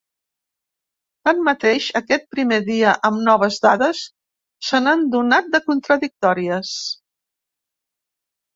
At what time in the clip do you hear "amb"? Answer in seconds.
3.11-3.21